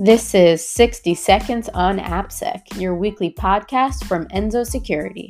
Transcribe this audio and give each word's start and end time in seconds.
This 0.00 0.32
is 0.32 0.64
60 0.64 1.16
Seconds 1.16 1.68
on 1.74 1.98
AppSec, 1.98 2.80
your 2.80 2.94
weekly 2.94 3.32
podcast 3.32 4.04
from 4.04 4.26
Enso 4.28 4.64
Security. 4.64 5.28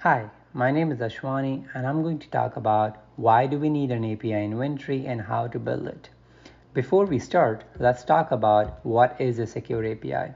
Hi, 0.00 0.28
my 0.52 0.70
name 0.70 0.92
is 0.92 0.98
Ashwani 0.98 1.64
and 1.72 1.86
I'm 1.86 2.02
going 2.02 2.18
to 2.18 2.28
talk 2.28 2.56
about 2.56 3.02
why 3.16 3.46
do 3.46 3.58
we 3.58 3.70
need 3.70 3.90
an 3.90 4.04
API 4.04 4.44
inventory 4.44 5.06
and 5.06 5.22
how 5.22 5.46
to 5.46 5.58
build 5.58 5.86
it. 5.88 6.10
Before 6.74 7.06
we 7.06 7.18
start, 7.18 7.64
let's 7.78 8.04
talk 8.04 8.30
about 8.30 8.84
what 8.84 9.18
is 9.18 9.38
a 9.38 9.46
secure 9.46 9.90
API. 9.90 10.34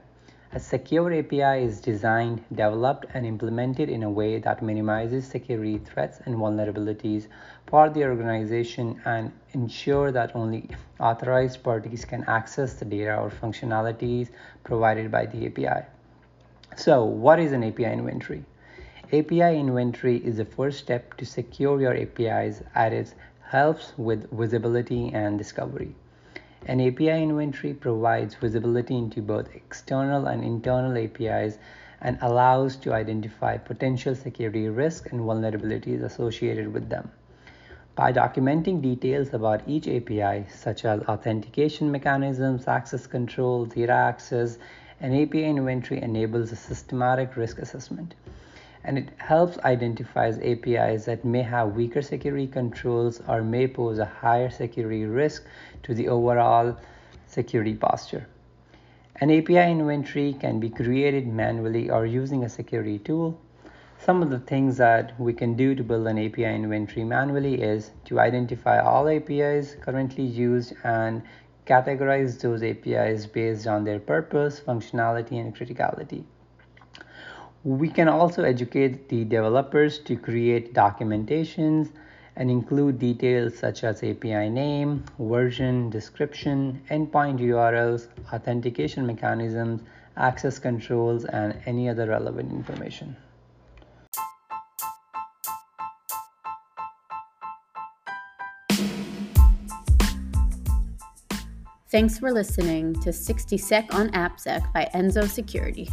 A 0.55 0.59
secure 0.59 1.11
API 1.11 1.63
is 1.63 1.81
designed, 1.81 2.43
developed, 2.53 3.07
and 3.15 3.25
implemented 3.25 3.89
in 3.89 4.03
a 4.03 4.09
way 4.09 4.37
that 4.37 4.61
minimizes 4.61 5.25
security 5.25 5.79
threats 5.79 6.19
and 6.27 6.35
vulnerabilities 6.35 7.25
for 7.65 7.89
the 7.89 8.03
organization 8.03 9.01
and 9.03 9.31
ensure 9.53 10.11
that 10.11 10.35
only 10.35 10.69
authorized 10.99 11.63
parties 11.63 12.05
can 12.05 12.23
access 12.25 12.75
the 12.75 12.85
data 12.85 13.15
or 13.15 13.31
functionalities 13.31 14.29
provided 14.63 15.09
by 15.09 15.25
the 15.25 15.47
API. 15.47 15.87
So, 16.75 17.03
what 17.03 17.39
is 17.39 17.51
an 17.51 17.63
API 17.63 17.85
inventory? 17.85 18.45
API 19.11 19.57
inventory 19.57 20.17
is 20.17 20.37
the 20.37 20.45
first 20.45 20.77
step 20.77 21.17
to 21.17 21.25
secure 21.25 21.81
your 21.81 21.95
APIs 21.97 22.61
as 22.75 22.93
it 22.93 23.15
helps 23.41 23.93
with 23.97 24.29
visibility 24.29 25.11
and 25.15 25.39
discovery. 25.39 25.95
An 26.65 26.79
API 26.79 27.23
inventory 27.23 27.73
provides 27.73 28.35
visibility 28.35 28.97
into 28.97 29.21
both 29.21 29.53
external 29.53 30.27
and 30.27 30.43
internal 30.43 30.97
APIs 30.97 31.57
and 31.99 32.17
allows 32.21 32.77
to 32.77 32.93
identify 32.93 33.57
potential 33.57 34.15
security 34.15 34.69
risks 34.69 35.11
and 35.11 35.21
vulnerabilities 35.21 36.01
associated 36.03 36.73
with 36.73 36.87
them. 36.87 37.11
By 37.95 38.13
documenting 38.13 38.81
details 38.81 39.33
about 39.33 39.67
each 39.67 39.89
API, 39.89 40.45
such 40.49 40.85
as 40.85 41.01
authentication 41.03 41.91
mechanisms, 41.91 42.67
access 42.67 43.07
control, 43.07 43.65
data 43.65 43.91
access, 43.91 44.57
an 45.01 45.13
API 45.13 45.43
inventory 45.43 46.01
enables 46.01 46.53
a 46.53 46.55
systematic 46.55 47.35
risk 47.35 47.59
assessment 47.59 48.15
and 48.83 48.97
it 48.97 49.09
helps 49.17 49.57
identifies 49.59 50.39
APIs 50.39 51.05
that 51.05 51.23
may 51.23 51.41
have 51.41 51.75
weaker 51.75 52.01
security 52.01 52.47
controls 52.47 53.21
or 53.27 53.41
may 53.41 53.67
pose 53.67 53.99
a 53.99 54.05
higher 54.05 54.49
security 54.49 55.05
risk 55.05 55.45
to 55.83 55.93
the 55.93 56.07
overall 56.07 56.77
security 57.27 57.73
posture. 57.73 58.27
An 59.21 59.31
API 59.31 59.71
inventory 59.71 60.33
can 60.33 60.59
be 60.59 60.69
created 60.69 61.27
manually 61.27 61.89
or 61.89 62.05
using 62.05 62.43
a 62.43 62.49
security 62.49 62.99
tool. 62.99 63.39
Some 63.99 64.21
of 64.21 64.29
the 64.29 64.39
things 64.39 64.75
that 64.77 65.17
we 65.19 65.33
can 65.33 65.53
do 65.55 65.75
to 65.75 65.83
build 65.83 66.07
an 66.07 66.19
API 66.19 66.43
inventory 66.55 67.05
manually 67.05 67.61
is 67.61 67.91
to 68.05 68.19
identify 68.19 68.79
all 68.79 69.07
APIs 69.07 69.75
currently 69.79 70.25
used 70.25 70.73
and 70.83 71.21
categorize 71.65 72.41
those 72.41 72.63
APIs 72.63 73.25
based 73.27 73.65
on 73.65 73.85
their 73.85 73.99
purpose, 73.99 74.59
functionality, 74.59 75.39
and 75.39 75.55
criticality. 75.55 76.25
We 77.65 77.87
can 77.87 78.09
also 78.09 78.43
educate 78.43 79.07
the 79.07 79.23
developers 79.23 79.99
to 79.99 80.17
create 80.17 80.73
documentations 80.73 81.91
and 82.35 82.51
include 82.51 82.99
details 82.99 83.57
such 83.57 83.85
as 83.85 84.03
API 84.03 84.49
name, 84.49 85.05
version, 85.17 85.89
description, 85.89 86.81
endpoint 86.91 87.39
URLs, 87.39 88.07
authentication 88.33 89.05
mechanisms, 89.05 89.81
access 90.17 90.59
controls, 90.59 91.23
and 91.23 91.55
any 91.65 91.87
other 91.87 92.07
relevant 92.07 92.51
information. 92.51 93.15
Thanks 101.89 102.19
for 102.19 102.33
listening 102.33 102.95
to 103.03 103.13
60 103.13 103.57
Sec 103.57 103.93
on 103.93 104.09
AppSec 104.09 104.73
by 104.73 104.89
Enso 104.93 105.29
Security. 105.29 105.87